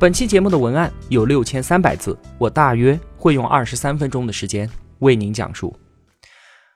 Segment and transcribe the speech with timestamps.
[0.00, 5.76] 本期节目的文案有六千三百字，我大约会用二十三分钟的时间为您讲述。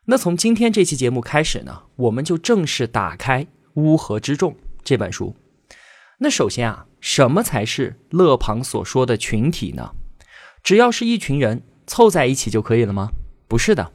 [0.07, 5.37] 那从今天这期节目开始呢，我们就正式打开《乌合之众》这本书。
[6.19, 9.93] 那首先啊，什么才是勒庞所说的群体呢？
[10.65, 13.11] 只要是一群人凑在一起就可以了吗？
[13.47, 13.93] 不是的，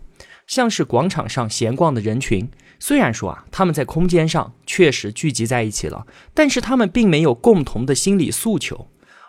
[0.48, 8.88] 像是广场上闲逛的人群，虽然说啊，他们在空间上确实聚集在一起了，但是他们并没有共同的心理诉求。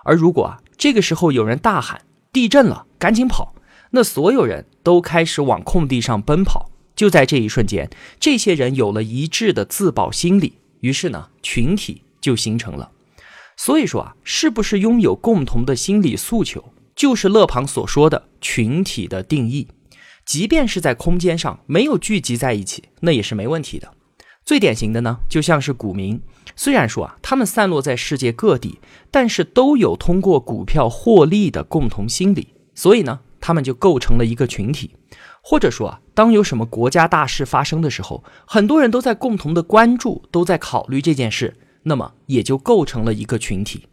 [0.08, 2.00] 而如果啊，这个时候有人大喊
[2.32, 3.55] 地震了，赶紧跑，
[3.91, 6.70] 那所有人都开始往空地上奔跑。
[6.96, 12.91] 就在这一瞬间，这些人有了一致的自保心理，于是呢，群体就形成了。
[13.58, 19.68] 所以说啊，是不是拥有共同的心理诉求，就是勒庞所说的群体的定义。
[20.24, 23.92] 即便是在空间上没有聚集在一起，那也是没问题的。
[24.48, 26.22] 最典型的呢，就像是股民。
[26.56, 34.92] 虽然说啊，他们散落在世界各地，但是都有通过股票获利的共同心理，所以呢，他们就构成了一个群体。
[35.42, 43.86] 或者说啊，当有什么国家大事发生的时候，很多人都在共同的关注，都在考虑这件事，那么也就构成了一个群体。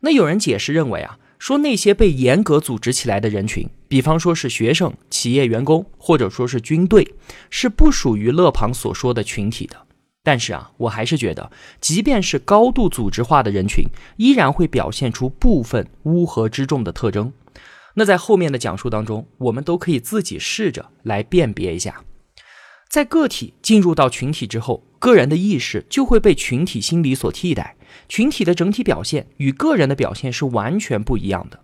[0.00, 7.14] 那有人解释认为啊，说那些被严格组织起来的人群，比方说是学生、企业员工，或者说是军队，
[7.50, 9.76] 是不属于勒庞所说的群体的。
[10.22, 13.84] 但是啊，我还是觉得，即便是高度组织化的人群，
[14.16, 17.30] 依然会表现出部分乌合之众的特征。
[17.94, 22.02] 那在后面的讲述当中，我们都可以自己试着来辨别一下。
[22.88, 27.76] 在个体进入到群体之后，个人的意识就会被群体心理所替代，
[28.08, 31.60] 群体的整体表现与个人的表现是完全不一样的。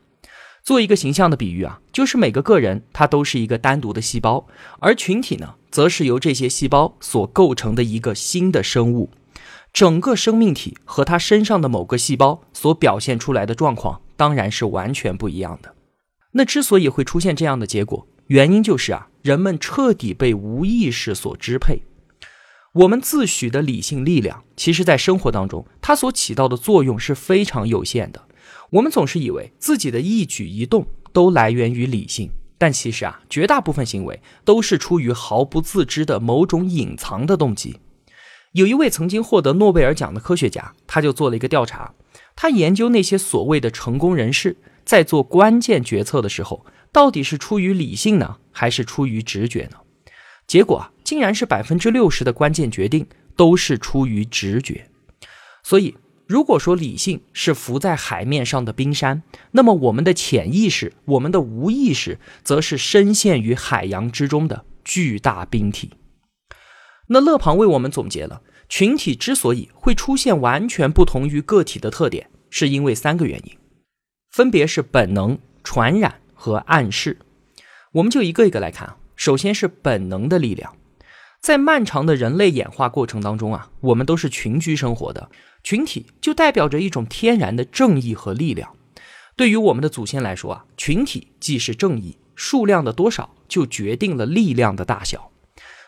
[0.62, 4.47] 做一个形象的比喻啊，就是每个个人他都是一个单独的细胞，
[4.81, 9.09] 而群体呢，则是由这些细胞所构成的一个新的生物。
[9.72, 15.75] 整个生命体和他身上的某个细胞所表现出来的状况，当然是完全不一样的。
[16.33, 21.81] 那之所以会出现这样的结果，原因就是啊，人们彻底被无意识所支配。
[22.73, 28.29] 我们自诩的理性力量，其实在生活当中，它所起到的作用是非常有限的。
[28.71, 37.81] 我们总是以为自己的一举一动都来源于理性，但其实啊，绝大部分行为都是出于毫不自知的某种隐藏的动机。
[38.53, 41.93] 有一位曾经获得诺贝尔奖的科学家，他就做了一个调查，
[42.37, 49.79] 他研究那些所谓的成功人士在做关键决策的时候，到底是出于理性呢，还是出于直觉呢？
[50.47, 53.04] 结果啊，竟然是百分之六十的关键决定
[53.34, 54.88] 都是出于直觉。
[55.65, 55.97] 所以。
[56.31, 65.91] 如果说理性是浮在海面上的冰山，那么我们的潜意识、我们的无意识，则是深陷于海洋之中的巨大冰体。
[67.09, 73.59] 那勒庞为我们总结了群体之所以会出现完全不同于个体的特点，是因为三个原因，
[74.31, 77.19] 分别是本能、传染和暗示。
[77.94, 78.97] 我们就一个一个来看啊。
[79.16, 80.72] 首先是本能的力量。
[81.41, 85.31] 在漫长的人类演化过程当中啊，我们都是群居生活的，
[85.65, 88.77] 群体就代表着一种天然的正义和力量。
[89.37, 95.31] 对于我们的祖先来说啊，群体既是正义，数量的多少就决定了力量的大小。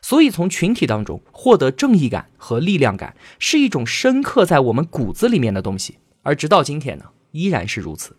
[0.00, 8.16] 所以从群体当中获得正义感和力量感，是一种深刻在我们骨子里面的东西，而直到今天呢，依然是如此。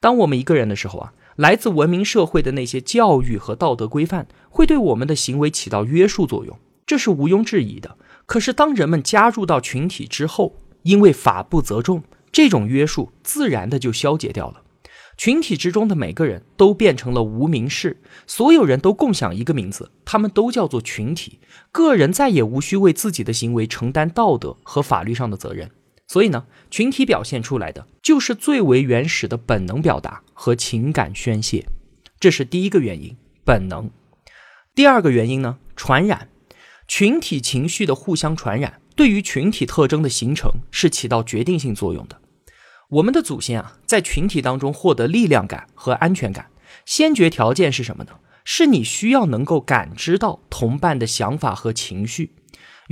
[0.00, 1.14] 当我们一个人的时候啊。
[1.36, 7.96] 来自文明社会的那些教育和道德规范，会对我们的行为起到约束作用，这是毋庸置疑的。
[8.26, 14.62] 可是，当人们加入到群体之后，因为法不责众，这种约束自然的就消解掉了。
[15.16, 21.38] 群体之中的每个人都变成了无名氏，所有人都共享一个名字，他们都叫做群体。
[21.70, 25.70] 个人再也无需为自己的行为承担道德和法律上的责任。
[26.12, 31.64] 所以呢，群体表现出来的就是最为原始的本能表达和情感宣泄，
[32.20, 33.16] 这是第一个原因，
[33.46, 33.90] 本能。
[34.74, 36.28] 第二个原因呢，传染，
[36.86, 42.20] 群体情绪的互相传染，对于群体特征的形成是起到决定性作用的。
[42.90, 46.50] 我们的祖先啊，在群体当中获得力量感和安全感，
[46.84, 48.12] 先决条件是什么呢？
[48.44, 52.34] 是你需要能够感知到同伴的想法和情绪。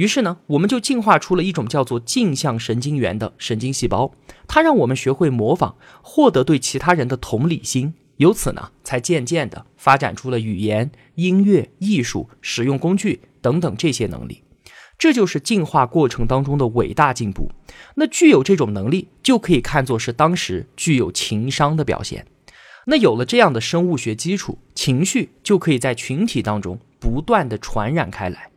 [0.00, 4.14] 于是呢，我们就进化出了一种叫做镜像神经元的神经细胞，
[4.48, 14.42] 它让我们学会模仿，获得对其他人的同理心，由此呢，才渐渐的发展出了语言、音乐、艺术、使用工具等等这些能力。
[14.96, 17.50] 这就是进化过程当中的伟大进步。
[17.96, 22.24] 那具有这种能力，就可以看作是当时具有情商的表现。
[22.86, 28.48] 那有了这样的生物学基础，情绪就可以在群体当中不断的传染开来。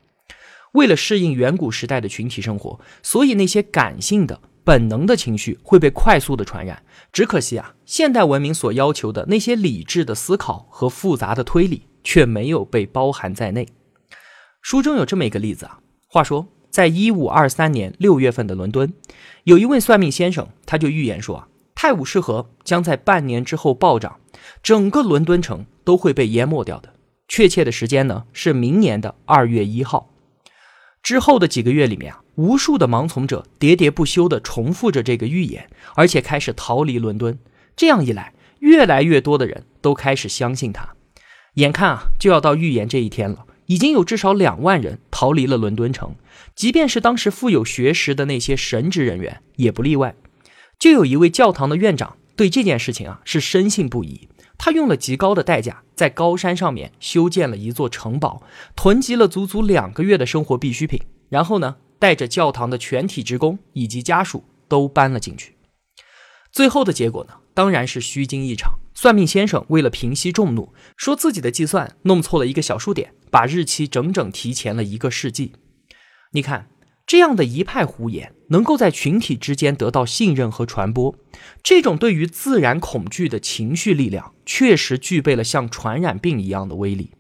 [0.74, 6.84] 为了适应远古时代的群体生活，所以那些感性的、本能的情绪会被快速的传染。
[7.12, 13.68] 只可惜啊，现代文明所要求的那些理智的思考和复杂的推理却没有被包含在内。
[14.62, 18.92] 书中有这么一个例子啊，话说在一五二三年六月份的伦敦，
[19.44, 24.20] 有一位算命先生，他就预言说啊，泰晤士河将在半年之后暴涨，
[24.64, 26.94] 整个伦敦城都会被淹没掉的。
[27.28, 30.13] 确切的时间呢，是明年的二月一号。
[31.04, 37.38] 之后的几个月里面啊，无数的盲从者喋喋不休地重复着这个预言，而且开始逃离伦敦。
[37.76, 40.96] 这样一来，越来越多的人都开始相信他。
[41.56, 46.16] 眼看啊，就要到预言这一天了，已经有至少两万人逃离了伦敦城。
[46.56, 50.16] 即便是当时富有学识的那些神职人员，也不例外。
[50.80, 54.30] 就有一位教堂的院长对这件事情啊是深信不疑。
[54.66, 58.42] 他用了极高的代价，在高山上面修建了一座城堡，
[58.78, 65.58] 囤积了足足两个月的生活必需品，然后呢，带着教堂的全体职工以及家属都搬了进去。
[66.50, 68.80] 最后的结果呢，当然是虚惊一场。
[68.94, 75.52] 算命先生为了平息众怒，说自己的计算弄错了一个小数点，把日期整整提前了一个世纪。
[76.32, 76.70] 你看。
[77.06, 81.16] 这样的一派胡言，能够在群体之间得到信任和传播，
[81.62, 87.12] 这种对于自然恐惧的情绪力量，确实具备了像传染病一样的威力。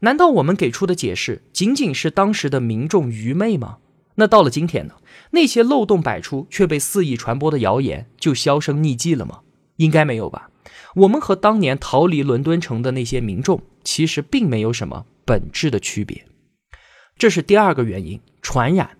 [0.00, 3.78] 难道我们给出的解释仅仅是当时的民众愚昧吗？
[4.16, 4.94] 那到了今天呢？
[5.30, 9.40] 那些漏洞百出却被肆意传播的谣言就销声匿迹了吗？
[9.76, 10.50] 应该没有吧。
[10.96, 16.26] 我们和当年逃离伦敦城的那些民众，其实并没有什么本质的区别。
[17.16, 18.90] 这是第二个原因，传染。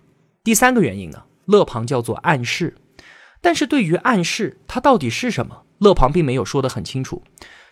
[0.43, 2.75] 第三个原因呢，勒庞叫做暗示，
[3.39, 7.23] 但是对于暗示它到底是什么，勒庞并没有说得很清楚，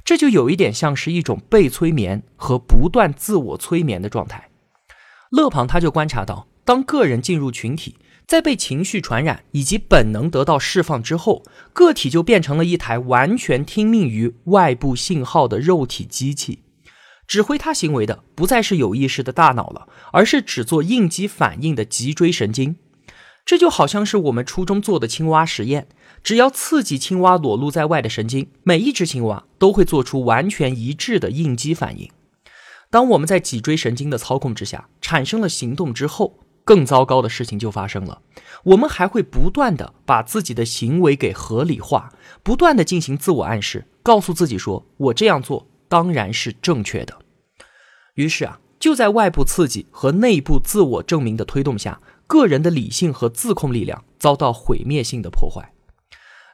[0.05, 4.49] 这就有一点像是一种被催眠和不断自我催眠的状态。
[5.31, 11.43] 勒庞他就观察到，当个人进入群体，在被情绪传染以及本能得到释放之后，
[11.73, 16.63] 个体就变成了一台完全听命于外部信号的肉体机器。
[17.31, 22.75] 指挥他行为的不再是有意识的大脑了，而是只做应激反应的脊椎神经。
[23.45, 25.87] 这就好像是我们初中做的青蛙实验，
[26.21, 32.11] 只要刺激青蛙裸露在外的神经，每一只青蛙都会做出完全一致的应激反应。
[32.89, 38.21] 当我们在脊椎神经的操控之下产生了行动之后，更糟糕的事情就发生了。
[38.65, 42.11] 我们还会不断的把自己的行为给合理化，
[42.43, 47.20] 不断的进行自我暗示，告诉自己说：“我这样做。”当然是正确的。
[48.15, 55.73] 于是啊，就在外部刺激和内部自我证明的推动下，个人的理性和自控力量遭到毁灭性的破坏。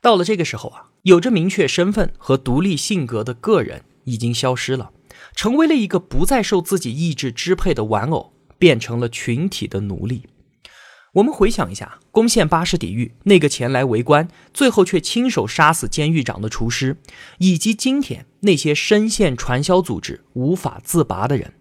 [0.01, 4.91] 到了这个时候啊，有着明确身份和独立性格的个人已经消失了，
[5.35, 10.23] 成为了一个不再受自己意志支配的玩偶，变成了群体的奴隶。
[11.17, 16.97] 我们回想一下，攻陷巴士底狱那个前来围观，最后却亲手杀死监狱长的厨师，
[17.39, 21.53] 以及今天那些深陷传销组织无法自拔的人，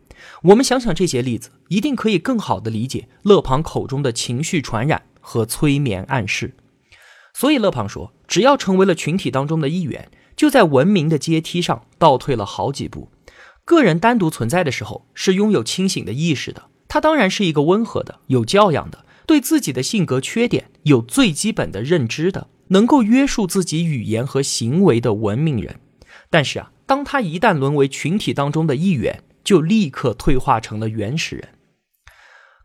[0.42, 6.54] 我们想想这些例子，一定可以更好地理解勒庞口中的情绪传染和催眠暗示。
[7.32, 13.08] 所以勒庞说，只要成为了群体当中的一员，就在文明的阶梯上倒退了好几步。
[13.64, 19.05] 个人单独存在的时候是拥有清醒的意识的，他当然是一个温和的、有教养的。
[19.26, 25.80] 对自己的性格缺点有最基本的认知的，能够约束自己语言和行为的文明人，
[26.30, 31.48] 但是啊，当他一旦沦为群体当中的一员，就立刻退化成了原始人。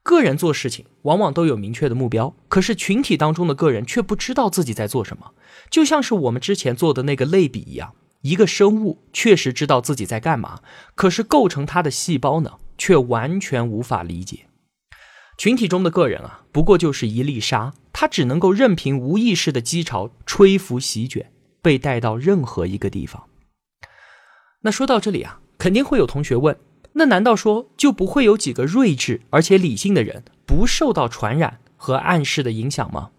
[0.03, 5.33] 个人做事情往往都有明确的目标，可是群体当中的个人却不知道自己在做什么，
[5.69, 10.61] 就像是我们之前做的那个类比一样，一个生物确实知道自己在干嘛，
[10.95, 14.47] 可是构成它的细胞呢，却完全无法理解。
[15.41, 21.31] 群体中的个人啊，不过就是一粒沙，他只能够任凭无意识的激潮吹拂席卷，
[21.63, 23.23] 被带到任何一个地方。
[24.61, 26.55] 那说到这里啊，肯定会有同学问：
[26.93, 33.09] 那难道说就不会有几个睿智而且理性的人不受到传染和暗示的影响吗？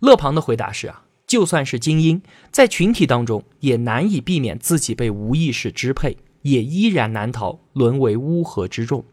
[0.00, 9.04] 勒庞的回答是啊，就算是精英，在群体当中也难以避免自己被无意识支配，也依然难逃沦为乌合之众。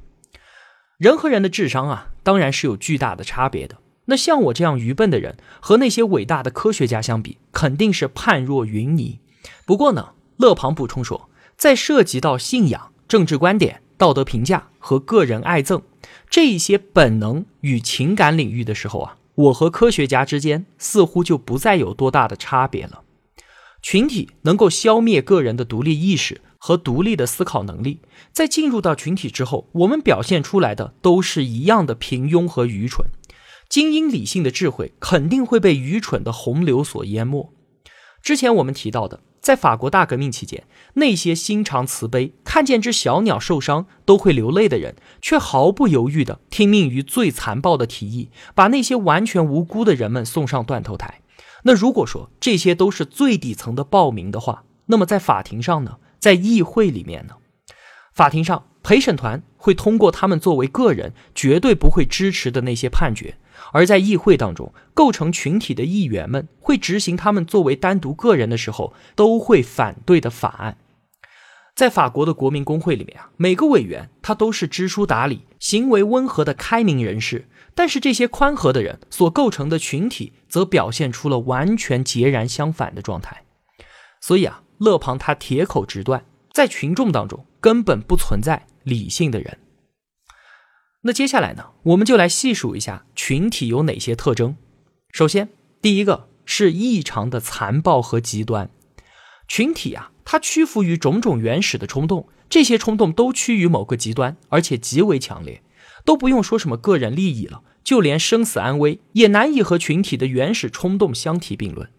[0.97, 3.77] 人和人的智商啊，当然是有巨大的差别的。
[4.05, 9.19] 那像我这样愚笨的人，和那些伟大的科学家相比，肯定是判若云泥。
[9.65, 15.83] 不过呢，勒庞补充说，在涉及到信仰、政治观点、道德评价和个人爱憎
[16.29, 23.03] 这一些本能与情感领域的时候啊，我和科学家之间似乎就不再有多大的差别了。
[23.83, 33.07] 群体能够消灭个人的独立意识和独立的思考能力，在进入到群体之后，我们表现出来的都是一样的平庸和愚蠢。
[33.69, 37.53] 精英理性的智慧肯定会被愚蠢的洪流所淹没。
[38.21, 51.21] 之前我们提到的，在法国大革命期间，那些心肠慈悲、看见只小鸟受伤都会流泪的人，却毫不犹豫地听命于最残暴的提议，把那些完全无辜的人们送上断头台。
[51.63, 55.97] 那如果说这些都是最底层的暴民的话，那么在法庭上呢？
[56.19, 57.35] 在议会里面呢？
[58.13, 63.37] 法庭上，陪审团会通过他们作为个人绝对不会支持的那些判决。
[63.73, 70.77] 而在议会当中，构成群体的议员们会执行他们作为单独个人的时候都会反对的法案。
[71.75, 83.43] 在法国的国民工会里面啊，每个委员他都是知书达理、行为温和的开明人士，但是这些宽和的人所构成的群体则表现出了完全截然相反的状态。
[84.21, 89.59] 所以啊，勒庞他铁口直断，在群众当中根本不存在理性的人。
[91.01, 94.57] 那接下来呢，我们就来细数一下群体有哪些特征。
[95.11, 95.49] 首先，
[95.81, 98.69] 第一个是异常的残暴和极端。
[99.47, 105.61] 群体啊，它屈服于种种原始的冲动，这些冲动都趋于某个极端，而且极为强烈。
[106.03, 111.89] 都不用说什么个人利益了，就连生死安危也难以和群体的原始冲动相提并论。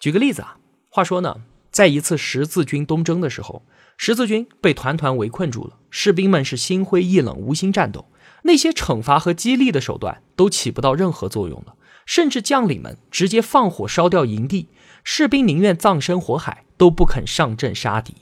[0.00, 0.58] 举个例子啊，
[0.90, 1.42] 话说呢，
[1.76, 3.62] 在一次十字军东征的时候，
[3.98, 8.06] 十字军被团团围困住了，士兵们是心灰意冷，无心战斗。
[8.44, 11.74] 那些惩罚和激励的手段都起不到任何作用了，
[12.06, 14.70] 甚至将领们直接放火烧掉营地，
[15.04, 18.14] 士兵宁愿葬身火海，都不肯上阵杀敌。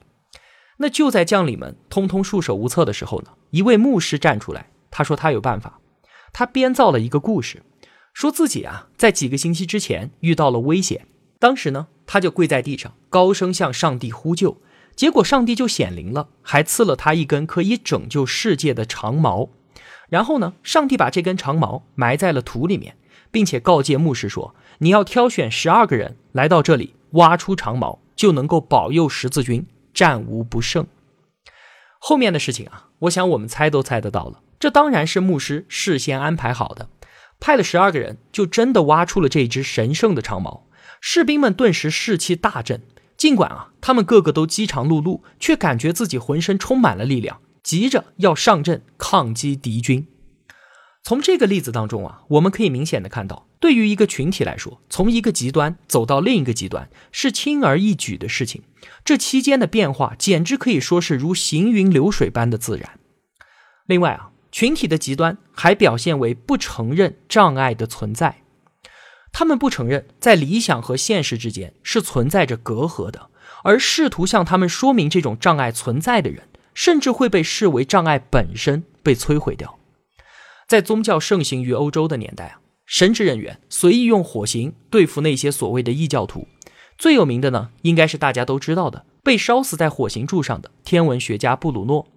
[0.78, 5.78] 那就在将领们通通束手无策的时候呢，一位牧师站出来，他说他有办法，
[6.32, 7.62] 他编造了一个故事，
[8.12, 11.06] 说自己啊在几个星期之前遇到了危险，
[11.38, 14.58] 当时呢他就跪在地上，高声向上帝呼救，
[14.94, 19.50] 结果上帝就显灵了，还赐了他一根可以拯救世界的长矛。
[20.08, 20.52] 然后呢？
[20.62, 22.96] 上帝把这根长矛埋在了土里面，
[23.30, 30.86] 并且告诫牧师说：“你要挑选十二个人来到这里，挖出长矛，就能够保佑十字军战无不胜。”
[31.98, 34.40] 后面的事情啊，我想我们猜都猜得到了。
[34.60, 36.90] 这当然是牧师事先安排好的，
[37.40, 40.66] 派了十二个人，就真的挖出了这只神圣的长矛。
[41.06, 42.80] 士兵们顿时士气大振，
[43.14, 47.42] 尽管啊，他们个个都饥肠辘辘，却感觉自己浑身充满了力量。
[47.62, 50.06] 急着要上阵抗击敌军。
[51.02, 58.62] 从这个例子当中啊，我们可以明显的看到，对于一个群体来说，从一个极端走到另一个极端是轻而易举的事情。
[59.04, 62.98] 这期间的变化简直可以说是如行云流水般的自然。
[63.84, 68.38] 另外啊，群体的极端还表现为不承认障碍的存在，
[69.34, 73.28] 他们不承认在理想和现实之间是存在着隔阂的，
[73.64, 76.48] 而试图向他们说明这种障碍存在的人。
[76.74, 79.78] 甚至会被视为障碍本身被摧毁掉。
[80.66, 86.48] 在宗教盛行于欧洲的年代啊，神职人员随意用火刑对付那些所谓的异教徒。
[86.98, 92.08] 最有名的呢，应该是大家都知道的被烧死在火刑柱上的天文学家布鲁诺。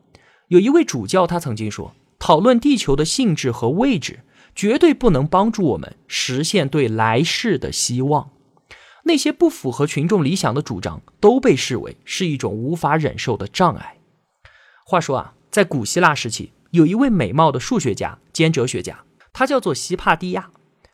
[0.48, 4.22] 有一位主教他曾经说：“讨论地球的性质和位置，
[4.58, 8.32] 绝对不能帮助我们实现对来世的希望。”
[9.06, 13.98] 那些不符合群众理想的主张都被视为是一种无法忍受的障碍。
[14.86, 20.50] 话说啊，在古希腊时期，有一位美貌的数学家兼哲学家，他叫做希帕蒂亚。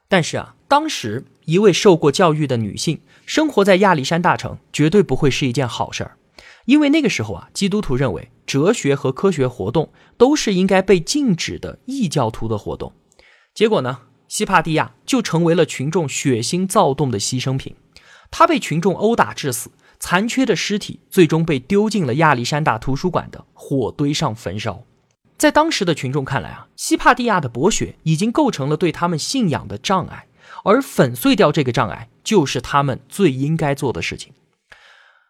[0.08, 6.18] 但是啊，当时一位受过教育的女性生活在亚历山大城，绝对不会是一件好事儿。
[6.66, 12.94] 因为那个时候啊，基督徒认为哲学和科学活动都是应该被禁止的异教徒的活动。
[13.54, 17.76] 结果呢，希帕蒂亚就成为了群众血腥躁动的牺牲品，
[18.32, 19.72] 他被群众殴打致死。
[20.00, 24.84] 残缺的尸体最终被丢进了亚历山大图书馆的火堆上焚烧。
[25.38, 30.28] 在当时的群众看来啊，西帕蒂亚的博学已经构成了对他们信仰的障碍，
[30.66, 34.34] 而粉碎掉这个障碍就是他们最应该做的事情。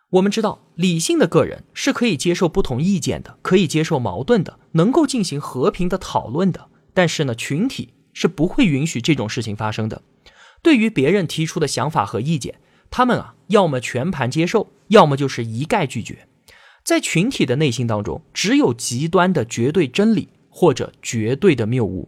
[0.09, 6.67] 我们知道，理性的个人是可以接受不同意见的，可以接受矛盾的，能够进行和平的讨论的。
[6.95, 10.01] 但是呢，群体是不会允许这种事情发生的。
[10.61, 12.55] 对于别人提出的想法和意见。
[12.95, 16.27] 他们啊，要么全盘接受，要么就是一概拒绝。
[16.83, 22.07] 在群体的内心当中，只有极端的绝对真理或者绝对的谬误。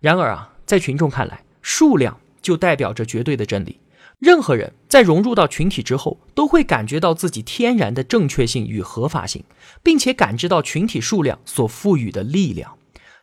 [0.00, 3.80] 然而啊，在群众看来，数量就代表着绝对的真理。
[4.18, 9.42] 任何人在融入到群体之后，都会感觉到自己天然的正确性与合法性，
[9.82, 12.76] 并且感知到群体数量所赋予的力量。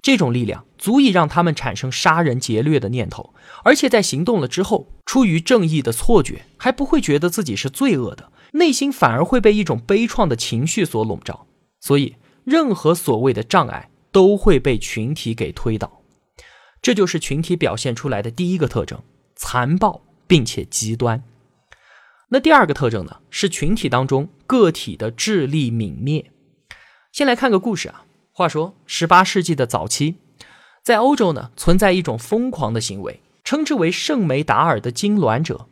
[0.04, 3.34] 这种力量足以让他们产生杀人劫掠的念头，
[3.64, 11.48] 而且在行动了之后，出于正义的错觉，还不会觉得自己是罪恶的，内心反而会被一种悲怆的情绪所笼罩。
[11.80, 16.04] 所以，任何所谓的障碍都会被群体给推倒。
[16.84, 19.02] 这就是群体表现出来的第一个特征：
[19.36, 20.04] 残暴。
[20.26, 21.22] 并且极端。
[22.30, 26.32] 那第二个特征呢，是群体当中个体的智力泯灭。
[27.12, 28.06] 先来看个故事啊。
[28.36, 30.16] 话说，十八世纪的早期，
[30.82, 35.68] 在欧洲呢，存在一种疯狂的行为，称之为圣梅达尔的痉挛者。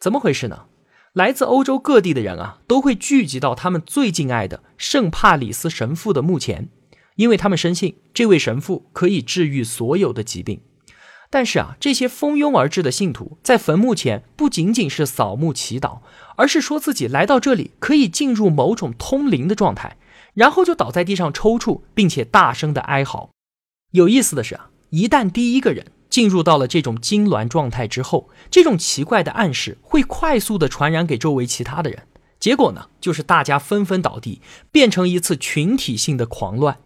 [0.00, 0.64] 怎么回事呢？
[1.12, 6.68] 来自欧洲各地的人啊，都会聚集到他们最敬爱的圣帕里斯神父的墓前，
[7.14, 10.60] 因为他们深信这位神父可以治愈所有的疾病。
[11.30, 16.00] 但是啊，这些蜂拥而至的信徒在坟墓前不仅仅是扫墓祈祷，
[16.34, 19.96] 而是说自己来到这里可以进入某种通灵的状态，
[20.34, 23.30] 然后就倒在地上抽搐，并且大声的哀嚎。
[23.92, 32.06] 有意思的是啊，一旦第一个人进入到了这种痉挛状态之后，这种奇怪的暗示会快速的传染给周围其他的人，
[32.38, 36.78] 结果呢，就是大家纷纷倒地，变成一次群体性的狂乱。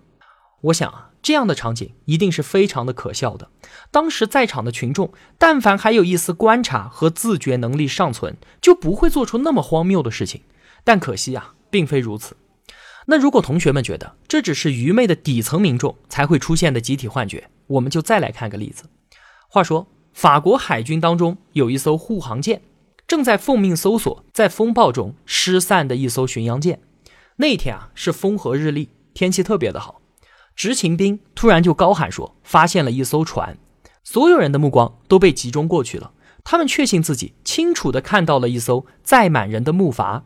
[0.63, 1.11] 我想啊。
[1.25, 3.49] 这样的场景一定是非常的可笑的。
[3.91, 10.43] 当时在场的群众，但凡还有一丝观察和自觉能力尚存，就不会做出那么荒谬的事情。
[10.85, 12.37] 但可惜啊，并非如此。
[13.07, 18.85] 那如果同学们觉得这只是愚昧的底层民众才会出现的集体幻觉，我们就再来看个例子。
[19.49, 22.63] 话说，法国海军当中有一艘护航舰，
[23.07, 26.81] 正在奉命搜索在风暴中失散的一艘巡洋舰。
[27.37, 30.01] 那天啊，是风和日丽，天气特别的好。
[30.57, 33.59] 执勤兵突然就高喊说：“发现了一艘船！”
[34.05, 36.13] 所有人的目光都被集中过去了。
[36.45, 40.23] 他们确信自己清楚地看到了一艘载满人的木筏。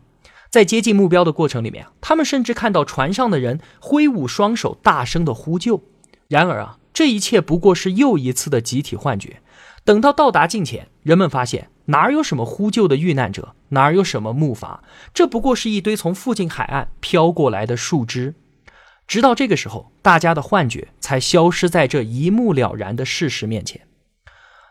[0.51, 5.83] 在接近目标的过程里面他们甚至看到船上的人挥舞双手，大声的呼救。
[6.29, 9.43] 然而啊，这一切不过是又一次的集体幻觉。
[9.85, 14.81] 等到到达近前，人们发现哪有什么呼救的遇难者，哪有什么木筏，
[15.15, 18.35] 这不过是一堆从附近海岸飘过来的树枝。
[19.07, 23.83] 直到这个时候，大家的幻觉才消失在这一目了然的事实面前。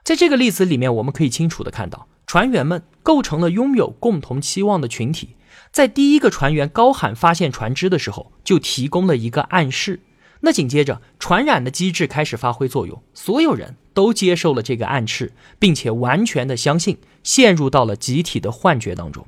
[0.04, 5.37] 在这个例子里面，我们可以清楚的看到，船员们构成了拥有共同期望的群体。
[5.78, 10.00] 在第一个船员高喊发现船只的时候，就提供了一个暗示。
[10.42, 19.28] 那紧接着，传染的机制开始发挥作用，所有人都接受了这个暗示，并且完全的相信，陷入到了集体的幻觉当中。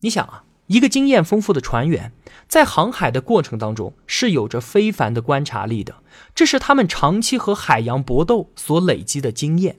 [0.00, 0.44] 你想啊。
[0.66, 2.12] 一个经验丰富的船员，
[2.46, 6.02] 在航海的过程当中是有着非凡的观察力的，
[6.34, 9.78] 这是他们长期和海洋搏斗所累积的经验。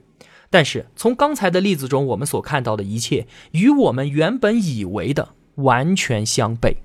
[0.50, 6.76] 但是从刚才的例子中，我们所看到的一切与我们原本以为的完全相悖。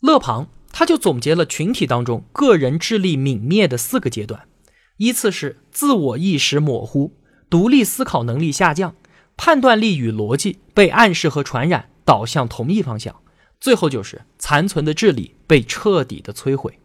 [0.00, 4.48] 勒庞他就总结了群体当中个人智力泯灭的四个阶段：
[4.96, 7.12] 依次是自我意识模糊、
[7.48, 8.94] 独立思考能力下降、
[9.36, 11.90] 判断力与逻辑被暗示和传染。
[12.04, 13.22] 导向同一方向，
[13.60, 16.80] 最后就是残存的智力被彻底的摧毁。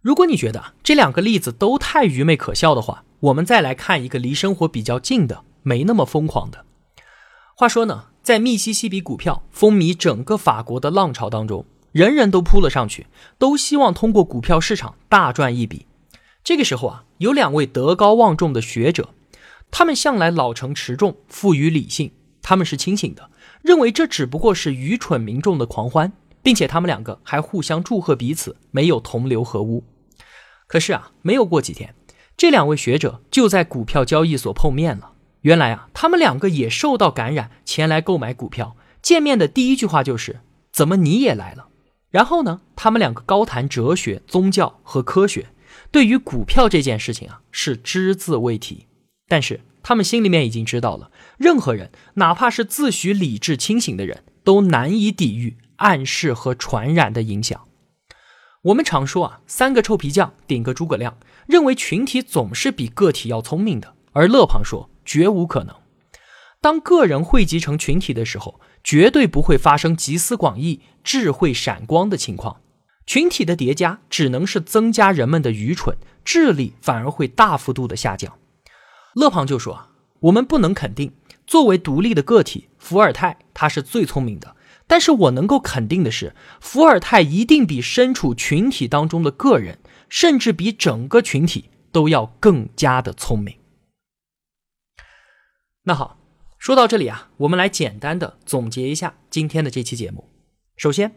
[0.00, 6.64] 如果你觉得这两个例子都太愚昧可笑的话，我们再来看一个离生活比较近的、没那么疯狂的。
[7.54, 13.06] 话说呢，在密西西比股票风靡整个法国的浪潮当中，人人都扑了上去，
[13.36, 15.84] 都希望通过股票市场大赚一笔。
[16.42, 19.10] 这个时候啊，有两位德高望重的学者，
[19.70, 23.30] 他们向来老成持重，富于理性，他们是清醒的。
[23.60, 26.10] 认为这只不过是愚蠢民众的狂欢，
[26.42, 29.84] 并且他们两个还互相祝贺彼此没有同流合污。
[30.66, 31.94] 可是啊，没有过几天，
[32.38, 35.10] 这两位学者就在股票交易所碰面了。
[35.44, 38.76] 原来啊，他们两个也受到感染，前来购买股票。
[39.00, 40.40] 见面的第一句话就是
[40.72, 41.68] ：“怎么你也来了？”
[42.10, 45.48] 然后呢，他们两个高谈哲学、宗教和科学，
[45.90, 48.86] 对于股票这件事情啊，是只字未提。
[49.28, 49.60] 但是。
[49.86, 57.66] 他们心里面已经知道了，任何人，哪怕是自诩理智清醒的人，都难以抵御暗示和传染的影响。
[58.62, 65.74] 我们常说啊，三个臭皮匠顶个诸葛亮，认为群体总是比个体要聪明的，而勒庞说绝无可能。
[66.60, 72.60] 当个人汇集成群体的时候，绝对不会发生集思广益、智慧闪光的情况。
[73.06, 78.38] 群体的叠加只能是增加人们的愚蠢，智力反而会大幅度的下降。
[79.14, 79.88] 勒庞就说
[80.20, 81.12] ：“我们不能肯定，
[81.46, 93.54] 作为独立的个体，伏尔泰他是最聪明的，但是我能够肯定的是，伏尔泰一定比身处群体当中的个人，甚至比整个群体都要更加的聪明。
[95.86, 96.16] 那好，
[96.56, 100.30] 说到这里啊，我们来简单的总结一下今天的这期节目。
[100.78, 101.14] 首先，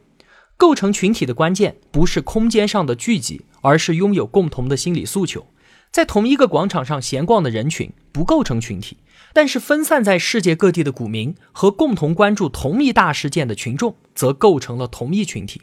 [0.57, 5.47] 构成群体的关键不是空间上的聚集，而是拥有共同的心理诉求。
[5.89, 8.97] 在同一个广场上闲逛的人群不构成群体，
[9.33, 15.61] 但是分散在世界各地的股民和共同关注同一大事件的群众则构成了同一群体。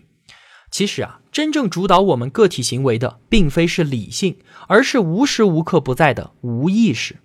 [0.71, 7.17] 其实啊，真正主导我们个体行为的，并非是理性，而是无时无刻不在的无意识。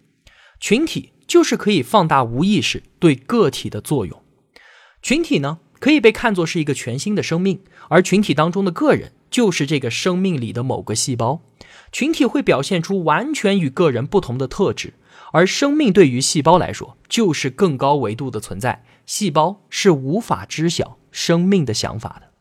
[0.60, 4.22] 群体就是可以放大无意识对个体的作用。
[5.02, 11.42] 群体呢，可以被看作是一个全新的生命，而群体当中的个人就是这个生命里的某个细胞。
[11.92, 14.96] 群体会表现出完全与个人不同的特质，
[15.32, 18.84] 而生命对于细胞来说就是更高维度的存在。
[19.06, 22.32] 细胞是无法知晓生命的想法的。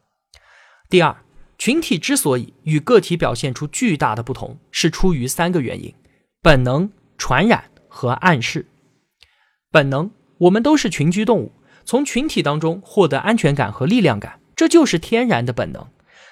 [0.90, 1.16] 第二，
[1.58, 5.94] 群体之所以与个体表现出巨大的不同，是出于三个原因：
[6.42, 8.66] 本能、传染和暗示。
[9.70, 11.52] 本能，我们都是群居动物，
[11.84, 15.86] 从群体当中获得安全感和力量感，这就是天然的本能。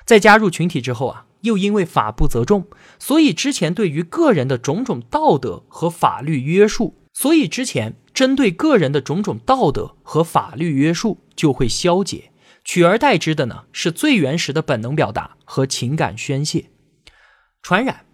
[0.05, 1.27] 在加入群体之后啊。
[1.43, 2.67] 又因为法不责众，
[2.99, 12.33] 所以之前对于个人的种种道德和法律约束，所以之前针对个人的种种道德和法律约束就会消解，
[12.65, 16.65] 取而代之的呢是最原始的本能表达和情感宣泄。
[17.63, 18.07] 传染，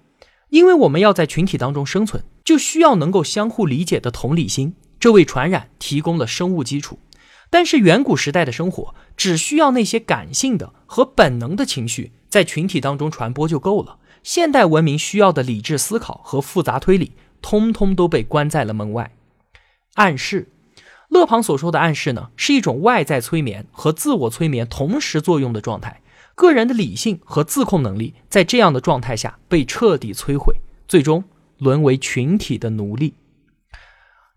[0.51, 7.01] 因为我们要在群体当中生存，就需要能够相互理解的同理心，这为传染提供了生物基础。
[7.51, 12.13] 但是远古时代的生活只需要那些感性的和本能的情绪。
[12.29, 13.99] 在群体当中传播就够了。
[14.23, 19.13] 现代文明需要的理智思考和复杂推理，通通都被关在了门外。
[19.95, 20.53] 暗示，
[21.09, 26.01] 勒庞所说的暗示呢，是一种外在催眠和自我催眠同时作用的状态。
[26.37, 30.55] 个人的理性和自控能力在这样的状态下被彻底摧毁，
[30.87, 31.25] 最终
[31.59, 33.15] 沦为群体的奴隶。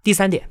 [0.04, 0.50] 第三点，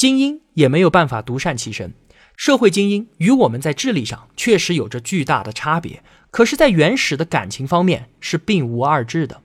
[0.00, 1.92] 精英也没有办法独善其身。
[2.34, 6.02] 社会精英与我们在智力上确实有着巨大的差别。
[6.30, 9.42] 可是，在原始的感情方面是并无二致的。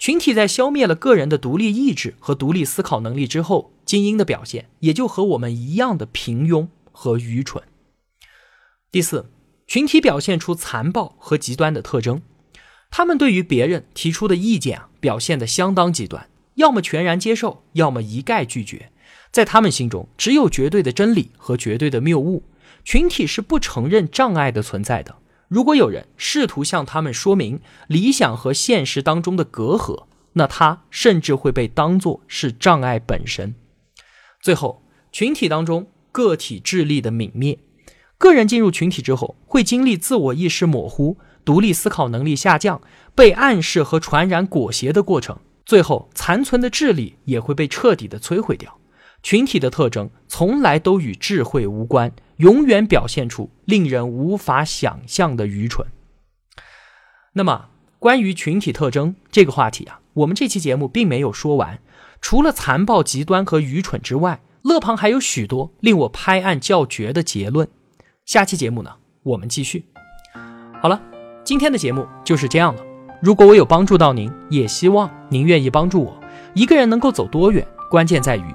[0.00, 7.62] 群体在消灭了个人的独立意志和独立思考能力之后，精英的表现也就和我们一样的平庸和愚蠢。
[8.90, 9.30] 第四，
[9.68, 12.22] 群体表现出残暴和极端的特征，
[12.90, 18.90] 他们对于别人提出的意见啊，表现得相当极端，要么全然接受，要么一概拒绝。
[19.32, 22.44] 在他们心中，只有绝对的真理和绝对的谬误。
[22.84, 25.16] 群体是不承认障碍的存在的。
[25.48, 33.54] 如果有人试图向他们说明理想和现实当中的隔阂，那他甚至会被当作是障碍本身。
[34.40, 37.58] 最后，群体当中个体智力的泯灭，
[38.18, 42.80] 个人进入群体之后，会经历自我意识模糊、独立思考能力下降、
[43.14, 48.76] 被暗示和传染裹挟的过程，最后残存的智力也会被彻底的摧毁掉。
[49.22, 55.86] 群体的特征从来都与智慧无关，永远表现出令人无法想象的愚蠢。
[57.34, 57.66] 那么，
[57.98, 61.78] 关于群体特征这个话题啊，我们这期节目并没有说完。
[62.20, 67.68] 除了残暴、极端和愚蠢之外，勒庞还有许多令我拍案叫绝的结论。
[68.26, 68.90] 下期节目呢，
[69.22, 69.84] 我们继续。
[70.80, 71.00] 好了，
[71.44, 72.82] 今天的节目就是这样了。
[73.20, 76.20] 如果我有帮助到您，也希望您愿意帮助我。
[76.54, 77.66] 一个人能够走多远？
[77.90, 78.54] 关键在于